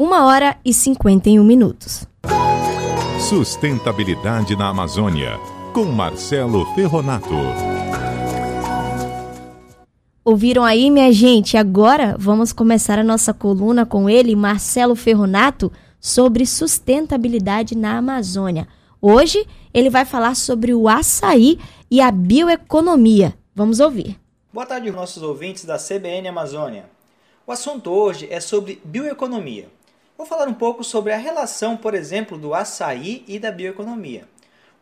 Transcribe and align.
uma 0.00 0.24
hora 0.24 0.56
e 0.64 0.72
51 0.72 1.44
minutos. 1.44 2.08
Sustentabilidade 3.28 4.56
na 4.56 4.70
Amazônia, 4.70 5.38
com 5.74 5.84
Marcelo 5.84 6.64
Ferronato. 6.74 7.34
Ouviram 10.24 10.64
aí, 10.64 10.90
minha 10.90 11.12
gente? 11.12 11.58
Agora 11.58 12.16
vamos 12.18 12.50
começar 12.50 12.98
a 12.98 13.04
nossa 13.04 13.34
coluna 13.34 13.84
com 13.84 14.08
ele, 14.08 14.34
Marcelo 14.34 14.96
Ferronato, 14.96 15.70
sobre 16.00 16.46
sustentabilidade 16.46 17.76
na 17.76 17.98
Amazônia. 17.98 18.66
Hoje 19.02 19.46
ele 19.74 19.90
vai 19.90 20.06
falar 20.06 20.34
sobre 20.34 20.72
o 20.72 20.88
açaí 20.88 21.58
e 21.90 22.00
a 22.00 22.10
bioeconomia. 22.10 23.34
Vamos 23.54 23.80
ouvir. 23.80 24.18
Boa 24.50 24.64
tarde, 24.64 24.90
nossos 24.90 25.22
ouvintes 25.22 25.66
da 25.66 25.76
CBN 25.76 26.26
Amazônia. 26.26 26.86
O 27.46 27.52
assunto 27.52 27.90
hoje 27.90 28.26
é 28.30 28.40
sobre 28.40 28.80
bioeconomia. 28.82 29.68
Vou 30.20 30.26
falar 30.26 30.48
um 30.48 30.52
pouco 30.52 30.84
sobre 30.84 31.14
a 31.14 31.16
relação, 31.16 31.78
por 31.78 31.94
exemplo, 31.94 32.36
do 32.36 32.52
açaí 32.52 33.24
e 33.26 33.38
da 33.38 33.50
bioeconomia. 33.50 34.28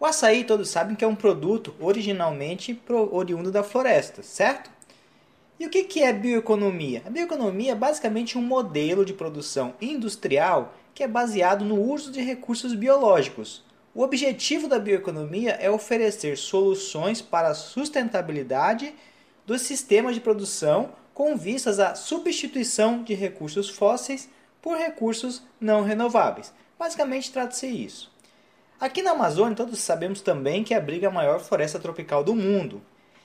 O 0.00 0.04
açaí, 0.04 0.42
todos 0.42 0.68
sabem 0.68 0.96
que 0.96 1.04
é 1.04 1.06
um 1.06 1.14
produto 1.14 1.76
originalmente 1.78 2.82
oriundo 3.12 3.52
da 3.52 3.62
floresta, 3.62 4.20
certo? 4.20 4.68
E 5.56 5.64
o 5.64 5.70
que 5.70 6.02
é 6.02 6.12
bioeconomia? 6.12 7.04
A 7.06 7.10
bioeconomia 7.10 7.70
é 7.70 7.74
basicamente 7.76 8.36
um 8.36 8.42
modelo 8.42 9.04
de 9.04 9.12
produção 9.12 9.74
industrial 9.80 10.74
que 10.92 11.04
é 11.04 11.06
baseado 11.06 11.64
no 11.64 11.80
uso 11.80 12.10
de 12.10 12.20
recursos 12.20 12.74
biológicos. 12.74 13.64
O 13.94 14.02
objetivo 14.02 14.66
da 14.66 14.80
bioeconomia 14.80 15.52
é 15.52 15.70
oferecer 15.70 16.36
soluções 16.36 17.22
para 17.22 17.50
a 17.50 17.54
sustentabilidade 17.54 18.92
dos 19.46 19.60
sistemas 19.60 20.16
de 20.16 20.20
produção 20.20 20.90
com 21.14 21.36
vistas 21.36 21.78
à 21.78 21.94
substituição 21.94 23.04
de 23.04 23.14
recursos 23.14 23.68
fósseis 23.68 24.28
por 24.62 24.76
recursos 24.76 25.42
não 25.60 25.82
renováveis. 25.82 26.52
Basicamente 26.78 27.32
trata-se 27.32 27.66
isso. 27.66 28.12
Aqui 28.80 29.02
na 29.02 29.10
Amazônia, 29.10 29.56
todos 29.56 29.80
sabemos 29.80 30.20
também 30.20 30.62
que 30.62 30.72
abriga 30.72 31.08
a 31.08 31.12
maior 31.12 31.40
floresta 31.40 31.80
tropical 31.80 32.22
do 32.22 32.34
mundo. 32.34 32.80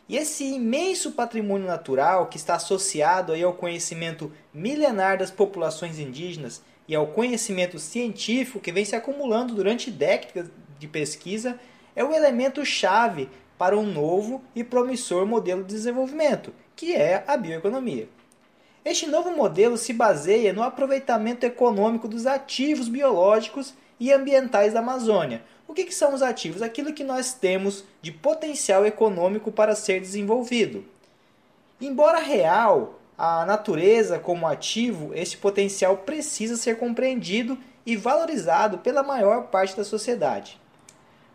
E 0.10 0.18
esse 0.18 0.44
imenso 0.44 1.12
patrimônio 1.12 1.68
natural 1.68 2.28
que 2.28 2.38
está 2.38 2.56
associado 2.56 3.32
aí 3.32 3.44
ao 3.44 3.54
conhecimento 3.54 4.32
milenar 4.54 5.18
das 5.18 5.32
populações 5.32 6.00
indígenas 6.00 6.62
e 6.88 6.96
ao 6.96 7.08
conhecimento 7.08 7.80
científico 7.80 8.60
que 8.60 8.72
vem 8.72 8.84
se 8.84 8.96
acumulando 8.96 9.54
durante 9.54 9.90
décadas 9.90 10.50
de 10.80 10.88
pesquisa 10.88 11.60
é 11.96 12.04
o 12.04 12.14
elemento 12.14 12.66
chave 12.66 13.30
para 13.58 13.78
um 13.78 13.86
novo 13.86 14.44
e 14.56 14.64
promissor 14.64 15.26
modelo 15.26 15.64
de 15.64 15.74
desenvolvimento, 15.74 16.54
que 16.76 16.94
é 16.94 17.24
a 17.28 17.38
bioeconomia. 17.38 18.10
Este 18.86 19.08
novo 19.08 19.32
modelo 19.32 19.78
se 19.78 19.94
baseia 19.94 20.52
no 20.52 20.62
aproveitamento 20.62 21.46
econômico 21.46 22.08
dos 22.08 22.26
ativos 22.26 22.90
biológicos 22.90 23.74
e 24.00 24.12
ambientais 24.12 24.74
da 24.74 24.80
Amazônia, 24.80 25.42
o 25.68 25.74
que, 25.74 25.86
que 25.86 25.96
são 25.96 26.14
os 26.14 26.22
ativos? 26.22 26.62
Aquilo 26.62 26.94
que 26.94 27.04
nós 27.04 27.34
temos 27.34 27.84
de 28.02 28.12
potencial 28.12 28.86
econômico 28.86 29.52
para 29.52 29.76
ser 29.76 30.00
desenvolvido. 30.00 30.86
Embora 31.82 32.20
real, 32.20 33.00
a 33.18 33.46
natureza 33.46 34.20
como 34.20 34.46
ativo, 34.46 35.12
esse 35.16 35.38
potencial 35.38 35.98
precisa 35.98 36.58
ser 36.58 36.78
compreendido 36.78 37.58
e 37.86 37.96
valorizado 37.96 38.78
pela 38.78 39.02
maior 39.02 39.48
parte 39.48 39.76
da 39.76 39.84
sociedade. 39.84 40.60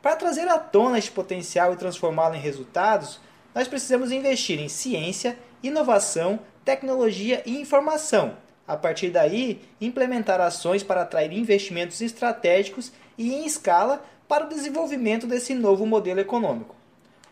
Para 0.01 0.15
trazer 0.15 0.47
à 0.49 0.59
tona 0.59 0.99
este 0.99 1.11
potencial 1.11 1.73
e 1.73 1.77
transformá-lo 1.77 2.37
em 2.37 2.41
resultados, 2.41 3.21
nós 3.55 3.67
precisamos 3.67 4.13
investir 4.13 4.61
em 4.61 4.69
ciência, 4.69 5.39
inovação, 5.63 6.39
tecnologia 6.69 7.43
e 7.47 7.59
informação. 7.59 8.37
A 8.67 8.77
partir 8.77 9.09
daí, 9.09 9.59
implementar 9.81 10.39
ações 10.39 10.83
para 10.83 11.01
atrair 11.01 11.33
investimentos 11.33 12.03
estratégicos 12.03 12.93
e 13.17 13.33
em 13.33 13.47
escala 13.47 14.05
para 14.29 14.45
o 14.45 14.49
desenvolvimento 14.51 15.27
desse 15.27 15.55
novo 15.55 15.87
modelo 15.87 16.21
econômico. 16.21 16.77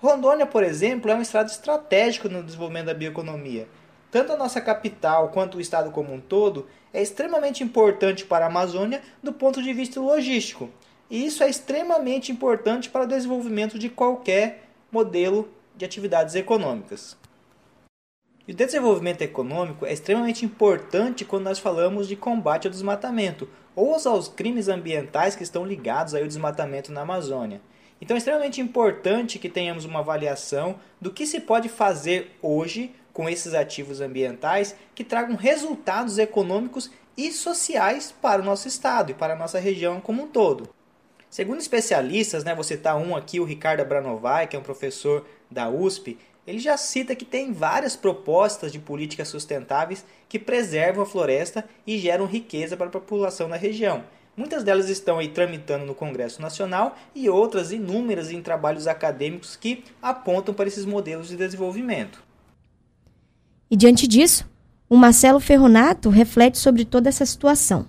Rondônia, 0.00 0.46
por 0.46 0.62
exemplo, 0.62 1.10
é 1.10 1.14
um 1.14 1.20
estado 1.20 1.50
estratégico 1.50 2.30
no 2.30 2.42
desenvolvimento 2.42 2.86
da 2.86 2.94
bioeconomia. 2.94 3.68
Tanto 4.10 4.32
a 4.32 4.38
nossa 4.38 4.58
capital 4.58 5.28
quanto 5.28 5.58
o 5.58 5.60
estado 5.60 5.90
como 5.90 6.14
um 6.14 6.20
todo 6.20 6.66
é 6.90 7.02
extremamente 7.02 7.62
importante 7.62 8.24
para 8.24 8.46
a 8.46 8.48
Amazônia 8.48 9.02
do 9.22 9.34
ponto 9.34 9.62
de 9.62 9.74
vista 9.74 10.00
logístico. 10.00 10.70
E 11.10 11.26
isso 11.26 11.42
é 11.42 11.50
extremamente 11.50 12.32
importante 12.32 12.88
para 12.88 13.04
o 13.04 13.06
desenvolvimento 13.06 13.78
de 13.78 13.90
qualquer 13.90 14.70
modelo 14.90 15.46
de 15.76 15.84
atividades 15.84 16.34
econômicas. 16.34 17.18
E 18.48 18.52
o 18.52 18.54
desenvolvimento 18.54 19.22
econômico 19.22 19.84
é 19.84 19.92
extremamente 19.92 20.44
importante 20.44 21.24
quando 21.24 21.44
nós 21.44 21.58
falamos 21.58 22.06
de 22.06 22.14
combate 22.14 22.68
ao 22.68 22.70
desmatamento 22.70 23.48
ou 23.74 23.94
aos 23.94 24.28
crimes 24.28 24.68
ambientais 24.68 25.34
que 25.34 25.42
estão 25.42 25.66
ligados 25.66 26.14
ao 26.14 26.24
desmatamento 26.24 26.92
na 26.92 27.00
Amazônia. 27.00 27.60
Então 28.00 28.14
é 28.14 28.18
extremamente 28.18 28.60
importante 28.60 29.40
que 29.40 29.48
tenhamos 29.48 29.84
uma 29.84 29.98
avaliação 29.98 30.76
do 31.00 31.10
que 31.10 31.26
se 31.26 31.40
pode 31.40 31.68
fazer 31.68 32.36
hoje 32.40 32.94
com 33.12 33.28
esses 33.28 33.52
ativos 33.52 34.00
ambientais 34.00 34.76
que 34.94 35.02
tragam 35.02 35.34
resultados 35.34 36.16
econômicos 36.16 36.88
e 37.16 37.32
sociais 37.32 38.14
para 38.22 38.42
o 38.42 38.44
nosso 38.44 38.68
estado 38.68 39.10
e 39.10 39.14
para 39.14 39.32
a 39.32 39.36
nossa 39.36 39.58
região 39.58 40.00
como 40.00 40.22
um 40.22 40.28
todo. 40.28 40.68
Segundo 41.28 41.60
especialistas, 41.60 42.44
né, 42.44 42.54
vou 42.54 42.62
citar 42.62 42.96
um 42.96 43.16
aqui, 43.16 43.40
o 43.40 43.44
Ricardo 43.44 43.80
Abranovai, 43.80 44.46
que 44.46 44.54
é 44.54 44.58
um 44.58 44.62
professor 44.62 45.26
da 45.50 45.68
USP, 45.68 46.16
ele 46.46 46.58
já 46.58 46.76
cita 46.76 47.16
que 47.16 47.24
tem 47.24 47.52
várias 47.52 47.96
propostas 47.96 48.70
de 48.70 48.78
políticas 48.78 49.28
sustentáveis 49.28 50.04
que 50.28 50.38
preservam 50.38 51.02
a 51.02 51.06
floresta 51.06 51.64
e 51.86 51.98
geram 51.98 52.26
riqueza 52.26 52.76
para 52.76 52.86
a 52.86 52.90
população 52.90 53.48
da 53.48 53.56
região. 53.56 54.04
Muitas 54.36 54.62
delas 54.62 54.88
estão 54.90 55.18
aí 55.18 55.28
tramitando 55.28 55.86
no 55.86 55.94
Congresso 55.94 56.42
Nacional 56.42 56.96
e 57.14 57.28
outras 57.28 57.72
inúmeras 57.72 58.30
em 58.30 58.42
trabalhos 58.42 58.86
acadêmicos 58.86 59.56
que 59.56 59.82
apontam 60.00 60.54
para 60.54 60.68
esses 60.68 60.84
modelos 60.84 61.28
de 61.28 61.36
desenvolvimento. 61.36 62.22
E 63.70 63.76
diante 63.76 64.06
disso, 64.06 64.48
o 64.88 64.96
Marcelo 64.96 65.40
Ferronato 65.40 66.10
reflete 66.10 66.58
sobre 66.58 66.84
toda 66.84 67.08
essa 67.08 67.24
situação. 67.24 67.88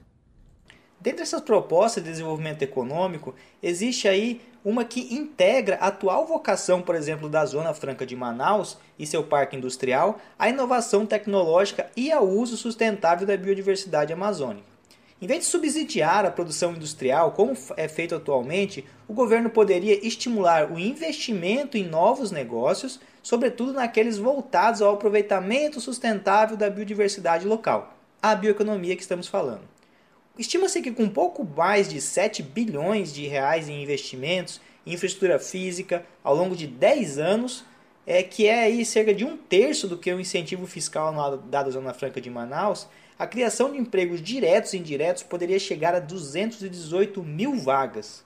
Dentre 1.00 1.22
essas 1.22 1.42
propostas 1.42 2.04
de 2.04 2.10
desenvolvimento 2.10 2.64
econômico, 2.64 3.36
existe 3.62 4.08
aí 4.08 4.42
uma 4.70 4.84
que 4.84 5.16
integra 5.16 5.78
a 5.78 5.88
atual 5.88 6.28
vocação, 6.28 6.82
por 6.82 6.94
exemplo, 6.94 7.30
da 7.30 7.46
Zona 7.46 7.74
Franca 7.74 8.06
de 8.06 8.18
Manaus 8.18 8.78
e 9.00 9.08
seu 9.08 9.24
parque 9.24 9.56
industrial, 9.56 10.20
a 10.38 10.50
inovação 10.50 11.06
tecnológica 11.06 11.90
e 11.96 12.12
ao 12.12 12.28
uso 12.28 12.58
sustentável 12.58 13.26
da 13.26 13.38
biodiversidade 13.38 14.12
amazônica. 14.12 14.68
Em 15.22 15.26
vez 15.26 15.40
de 15.40 15.46
subsidiar 15.46 16.26
a 16.26 16.32
produção 16.32 16.74
industrial, 16.74 17.32
como 17.32 17.54
é 17.78 17.88
feito 17.88 18.14
atualmente, 18.14 18.84
o 19.08 19.14
governo 19.14 19.50
poderia 19.50 20.06
estimular 20.06 20.70
o 20.70 20.78
investimento 20.78 21.78
em 21.78 21.88
novos 21.88 22.30
negócios, 22.30 23.00
sobretudo 23.24 23.72
naqueles 23.72 24.18
voltados 24.18 24.82
ao 24.82 24.96
aproveitamento 24.96 25.80
sustentável 25.80 26.58
da 26.58 26.70
biodiversidade 26.70 27.48
local, 27.48 27.96
a 28.22 28.36
bioeconomia 28.36 28.98
que 28.98 29.02
estamos 29.02 29.30
falando. 29.30 29.77
Estima-se 30.38 30.84
que 30.84 30.92
com 30.92 31.10
pouco 31.10 31.44
mais 31.44 31.90
de 31.90 32.00
7 32.00 32.44
bilhões 32.44 33.12
de 33.12 33.26
reais 33.26 33.68
em 33.68 33.82
investimentos 33.82 34.62
em 34.86 34.94
infraestrutura 34.94 35.40
física 35.40 36.06
ao 36.24 36.36
longo 36.36 36.56
de 36.56 36.68
10 36.68 37.18
anos, 37.18 37.66
é, 38.06 38.22
que 38.22 38.46
é 38.46 38.66
aí 38.66 38.86
cerca 38.86 39.14
de 39.14 39.26
um 39.26 39.36
terço 39.36 39.88
do 39.88 39.98
que 39.98 40.14
o 40.14 40.20
incentivo 40.20 40.68
fiscal 40.68 41.12
dado 41.40 41.68
à 41.68 41.72
Zona 41.72 41.94
Franca 41.94 42.22
de 42.22 42.30
Manaus, 42.30 42.88
a 43.18 43.26
criação 43.26 43.72
de 43.72 43.80
empregos 43.80 44.22
diretos 44.22 44.74
e 44.74 44.78
indiretos 44.78 45.24
poderia 45.24 45.58
chegar 45.58 45.96
a 45.96 46.00
218 46.00 47.24
mil 47.24 47.58
vagas. 47.58 48.24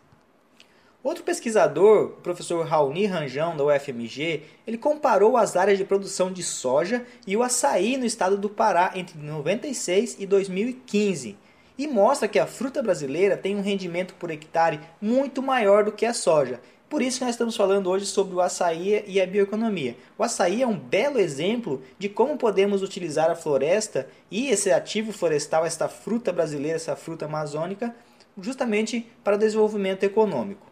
Outro 1.02 1.24
pesquisador, 1.24 2.08
o 2.08 2.22
professor 2.22 2.64
Raoni 2.66 3.06
Ranjão, 3.06 3.56
da 3.56 3.64
UFMG, 3.64 4.44
ele 4.68 4.78
comparou 4.78 5.38
as 5.38 5.56
áreas 5.56 5.78
de 5.78 5.86
produção 5.86 6.32
de 6.32 6.44
soja 6.44 7.04
e 7.26 7.36
o 7.36 7.42
açaí 7.42 7.96
no 7.96 8.06
estado 8.06 8.38
do 8.38 8.50
Pará 8.50 8.92
entre 8.96 9.18
96 9.18 10.18
e 10.20 10.28
2015 10.28 11.38
e 11.78 11.88
mostra 11.88 12.28
que 12.28 12.40
a 12.40 12.48
fruta 12.48 12.82
brasileira 12.82 13.38
tem 13.38 13.56
um 13.56 13.62
rendimento 13.62 14.14
por 14.16 14.30
hectare 14.32 14.80
muito 15.02 15.42
maior 15.42 15.84
do 15.84 15.92
que 15.92 16.06
a 16.06 16.14
soja. 16.14 16.60
Por 16.92 17.02
isso 17.02 17.20
que 17.20 17.24
nós 17.24 17.36
estamos 17.36 17.56
falando 17.56 17.90
hoje 17.90 18.06
sobre 18.06 18.36
o 18.36 18.42
açaí 18.42 19.04
e 19.08 19.22
a 19.22 19.26
bioeconomia. 19.26 19.96
O 20.18 20.24
açaí 20.24 20.62
é 20.62 20.68
um 20.68 20.78
belo 20.78 21.20
exemplo 21.20 21.82
de 21.98 22.10
como 22.10 22.38
podemos 22.38 22.84
utilizar 22.84 23.32
a 23.32 23.36
floresta 23.36 24.10
e 24.30 24.50
esse 24.50 24.72
ativo 24.72 25.14
florestal, 25.14 25.66
esta 25.66 25.88
fruta 25.88 26.34
brasileira, 26.34 26.76
essa 26.76 26.96
fruta 26.98 27.26
amazônica, 27.26 27.96
justamente 28.42 29.08
para 29.24 29.38
o 29.38 29.40
desenvolvimento 29.40 30.04
econômico. 30.04 30.72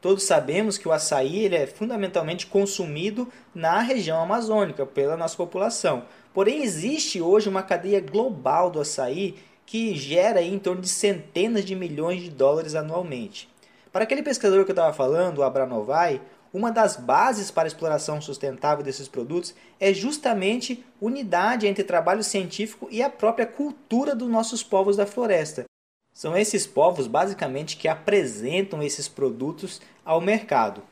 Todos 0.00 0.24
sabemos 0.24 0.76
que 0.76 0.88
o 0.88 0.92
açaí 0.92 1.44
ele 1.44 1.54
é 1.54 1.66
fundamentalmente 1.68 2.46
consumido 2.46 3.28
na 3.54 3.80
região 3.80 4.20
amazônica 4.20 4.86
pela 4.86 5.16
nossa 5.16 5.36
população. 5.36 6.04
Porém, 6.34 6.62
existe 6.62 7.20
hoje 7.20 7.48
uma 7.48 7.62
cadeia 7.62 8.00
global 8.00 8.70
do 8.70 8.80
açaí 8.80 9.36
que 9.68 9.94
gera 9.94 10.40
em 10.40 10.58
torno 10.58 10.80
de 10.80 10.88
centenas 10.88 11.62
de 11.62 11.74
milhões 11.74 12.22
de 12.22 12.30
dólares 12.30 12.74
anualmente. 12.74 13.50
Para 13.92 14.04
aquele 14.04 14.22
pescador 14.22 14.64
que 14.64 14.70
eu 14.70 14.72
estava 14.72 14.94
falando, 14.94 15.38
o 15.38 15.42
Abranovai, 15.42 16.22
uma 16.54 16.72
das 16.72 16.96
bases 16.96 17.50
para 17.50 17.64
a 17.64 17.68
exploração 17.68 18.18
sustentável 18.18 18.82
desses 18.82 19.08
produtos 19.08 19.54
é 19.78 19.92
justamente 19.92 20.82
unidade 20.98 21.66
entre 21.66 21.84
trabalho 21.84 22.24
científico 22.24 22.88
e 22.90 23.02
a 23.02 23.10
própria 23.10 23.44
cultura 23.44 24.14
dos 24.14 24.30
nossos 24.30 24.62
povos 24.62 24.96
da 24.96 25.04
floresta. 25.04 25.66
São 26.14 26.34
esses 26.34 26.66
povos 26.66 27.06
basicamente 27.06 27.76
que 27.76 27.88
apresentam 27.88 28.82
esses 28.82 29.06
produtos 29.06 29.82
ao 30.02 30.18
mercado. 30.18 30.82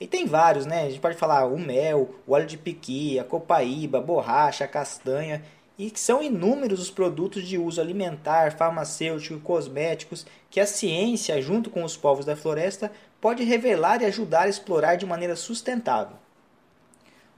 E 0.00 0.06
tem 0.06 0.24
vários, 0.24 0.64
né? 0.64 0.84
A 0.84 0.88
gente 0.88 1.00
pode 1.00 1.18
falar 1.18 1.44
o 1.44 1.58
mel, 1.58 2.14
o 2.26 2.32
óleo 2.32 2.46
de 2.46 2.56
piqui, 2.56 3.18
a 3.18 3.24
copaíba, 3.24 3.98
a 3.98 4.00
borracha, 4.02 4.64
a 4.64 4.68
castanha 4.68 5.42
e 5.78 5.92
são 5.94 6.22
inúmeros 6.22 6.80
os 6.80 6.90
produtos 6.90 7.46
de 7.46 7.58
uso 7.58 7.80
alimentar, 7.80 8.56
farmacêutico, 8.56 9.40
cosméticos 9.40 10.24
que 10.50 10.60
a 10.60 10.66
ciência, 10.66 11.40
junto 11.42 11.68
com 11.68 11.82
os 11.82 11.96
povos 11.96 12.24
da 12.24 12.36
floresta, 12.36 12.92
pode 13.20 13.42
revelar 13.42 14.00
e 14.00 14.04
ajudar 14.04 14.42
a 14.42 14.48
explorar 14.48 14.96
de 14.96 15.06
maneira 15.06 15.34
sustentável. 15.34 16.16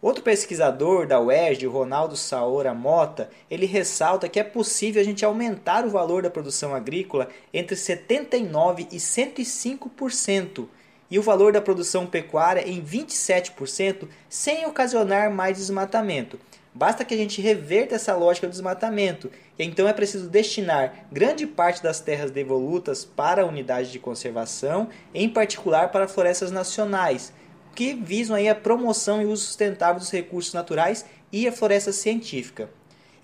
Outro 0.02 0.22
pesquisador 0.22 1.06
da 1.06 1.18
UERJ, 1.18 1.66
Ronaldo 1.66 2.16
Saora 2.16 2.74
Mota, 2.74 3.30
ele 3.50 3.64
ressalta 3.64 4.28
que 4.28 4.38
é 4.38 4.44
possível 4.44 5.00
a 5.00 5.04
gente 5.04 5.24
aumentar 5.24 5.86
o 5.86 5.90
valor 5.90 6.22
da 6.22 6.30
produção 6.30 6.74
agrícola 6.74 7.28
entre 7.52 7.74
79% 7.74 8.88
e 8.92 8.96
105%, 8.96 10.68
e 11.10 11.18
o 11.18 11.22
valor 11.22 11.52
da 11.52 11.62
produção 11.62 12.06
pecuária 12.06 12.68
em 12.68 12.82
27%, 12.82 14.08
sem 14.28 14.66
ocasionar 14.66 15.30
mais 15.30 15.56
desmatamento. 15.56 16.38
Basta 16.76 17.06
que 17.06 17.14
a 17.14 17.16
gente 17.16 17.40
reverta 17.40 17.94
essa 17.94 18.14
lógica 18.14 18.46
do 18.46 18.50
desmatamento. 18.50 19.32
Então 19.58 19.88
é 19.88 19.94
preciso 19.94 20.28
destinar 20.28 21.06
grande 21.10 21.46
parte 21.46 21.82
das 21.82 22.00
terras 22.00 22.30
devolutas 22.30 23.02
para 23.02 23.40
a 23.40 23.46
unidade 23.46 23.90
de 23.90 23.98
conservação, 23.98 24.90
em 25.14 25.26
particular 25.26 25.90
para 25.90 26.06
florestas 26.06 26.50
nacionais, 26.50 27.32
que 27.74 27.94
visam 27.94 28.36
aí 28.36 28.46
a 28.46 28.54
promoção 28.54 29.22
e 29.22 29.24
uso 29.24 29.46
sustentável 29.46 29.98
dos 29.98 30.10
recursos 30.10 30.52
naturais 30.52 31.06
e 31.32 31.48
a 31.48 31.52
floresta 31.52 31.92
científica. 31.92 32.68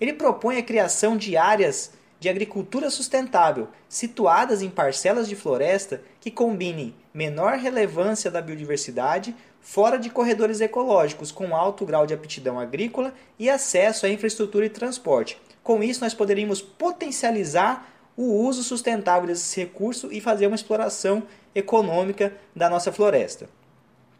Ele 0.01 0.13
propõe 0.13 0.57
a 0.57 0.63
criação 0.63 1.15
de 1.15 1.37
áreas 1.37 1.91
de 2.19 2.29
agricultura 2.29 2.89
sustentável, 2.89 3.67
situadas 3.87 4.63
em 4.63 4.69
parcelas 4.69 5.29
de 5.29 5.35
floresta 5.35 6.01
que 6.19 6.31
combinem 6.31 6.95
menor 7.13 7.59
relevância 7.59 8.31
da 8.31 8.41
biodiversidade, 8.41 9.35
fora 9.63 9.97
de 9.97 10.09
corredores 10.09 10.61
ecológicos, 10.61 11.31
com 11.31 11.55
alto 11.55 11.85
grau 11.85 12.05
de 12.05 12.13
aptidão 12.13 12.59
agrícola 12.59 13.13
e 13.39 13.49
acesso 13.49 14.05
à 14.05 14.09
infraestrutura 14.09 14.65
e 14.65 14.69
transporte. 14.69 15.41
Com 15.63 15.81
isso, 15.81 16.01
nós 16.01 16.13
poderíamos 16.13 16.61
potencializar 16.61 17.87
o 18.15 18.23
uso 18.23 18.61
sustentável 18.61 19.25
desses 19.25 19.51
recursos 19.55 20.11
e 20.11 20.21
fazer 20.21 20.45
uma 20.45 20.55
exploração 20.55 21.23
econômica 21.55 22.33
da 22.55 22.69
nossa 22.69 22.91
floresta. 22.91 23.49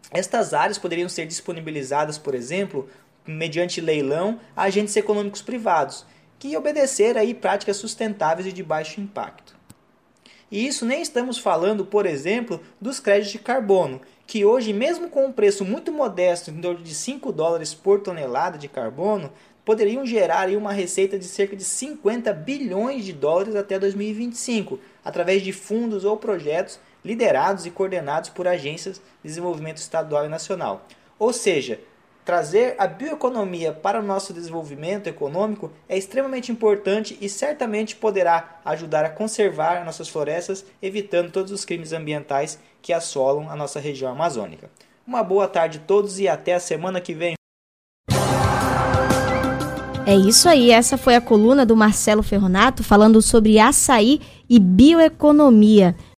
Estas 0.09 0.53
áreas 0.53 0.77
poderiam 0.77 1.09
ser 1.09 1.27
disponibilizadas, 1.27 2.17
por 2.17 2.33
exemplo, 2.33 2.89
mediante 3.27 3.81
leilão 3.81 4.39
a 4.55 4.63
agentes 4.63 4.95
econômicos 4.95 5.41
privados, 5.41 6.05
que 6.39 6.55
obedecer 6.55 7.17
aí 7.17 7.33
práticas 7.33 7.77
sustentáveis 7.77 8.47
e 8.47 8.51
de 8.51 8.63
baixo 8.63 9.01
impacto. 9.01 9.55
E 10.53 10.67
isso 10.67 10.85
nem 10.85 11.01
estamos 11.01 11.39
falando, 11.39 11.83
por 11.83 12.05
exemplo, 12.05 12.61
dos 12.79 12.99
créditos 12.99 13.31
de 13.31 13.39
carbono, 13.39 13.99
que 14.27 14.45
hoje, 14.45 14.71
mesmo 14.71 15.09
com 15.09 15.25
um 15.25 15.31
preço 15.31 15.65
muito 15.65 15.91
modesto, 15.91 16.51
em 16.51 16.61
torno 16.61 16.83
de 16.83 16.93
5 16.93 17.31
dólares 17.31 17.73
por 17.73 18.01
tonelada 18.01 18.55
de 18.55 18.67
carbono, 18.67 19.33
poderiam 19.65 20.05
gerar 20.05 20.49
uma 20.49 20.71
receita 20.71 21.17
de 21.17 21.25
cerca 21.25 21.55
de 21.55 21.63
50 21.63 22.31
bilhões 22.33 23.03
de 23.03 23.13
dólares 23.13 23.55
até 23.55 23.79
2025, 23.79 24.79
através 25.03 25.41
de 25.41 25.51
fundos 25.51 26.05
ou 26.05 26.17
projetos 26.17 26.79
liderados 27.03 27.65
e 27.65 27.71
coordenados 27.71 28.29
por 28.29 28.47
agências 28.47 28.97
de 29.23 29.29
desenvolvimento 29.29 29.77
estadual 29.77 30.23
e 30.25 30.29
nacional. 30.29 30.85
Ou 31.17 31.33
seja, 31.33 31.79
Trazer 32.25 32.75
a 32.77 32.87
bioeconomia 32.87 33.73
para 33.73 33.99
o 33.99 34.03
nosso 34.03 34.33
desenvolvimento 34.33 35.07
econômico 35.07 35.69
é 35.89 35.97
extremamente 35.97 36.53
importante 36.53 37.17
e 37.19 37.27
certamente 37.27 37.97
poderá 37.97 38.61
ajudar 38.63 39.03
a 39.03 39.09
conservar 39.09 39.83
nossas 39.83 40.07
florestas, 40.07 40.65
evitando 40.81 41.31
todos 41.31 41.51
os 41.51 41.65
crimes 41.65 41.91
ambientais 41.91 42.57
que 42.81 42.93
assolam 42.93 43.49
a 43.49 43.57
nossa 43.57 43.77
região 43.77 44.09
amazônica. 44.09 44.69
Uma 45.05 45.21
boa 45.21 45.49
tarde 45.49 45.79
a 45.79 45.85
todos 45.85 46.17
e 46.17 46.29
até 46.29 46.53
a 46.53 46.61
semana 46.61 47.01
que 47.01 47.13
vem. 47.13 47.33
É 50.05 50.15
isso 50.15 50.47
aí, 50.47 50.71
essa 50.71 50.97
foi 50.97 51.15
a 51.15 51.21
coluna 51.21 51.65
do 51.65 51.75
Marcelo 51.75 52.23
Ferronato 52.23 52.83
falando 52.83 53.21
sobre 53.21 53.59
açaí 53.59 54.21
e 54.49 54.59
bioeconomia. 54.59 55.93